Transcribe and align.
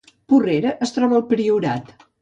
Porrera 0.31 0.73
es 0.87 0.95
troba 0.97 1.17
al 1.21 1.25
Priorat 1.33 1.97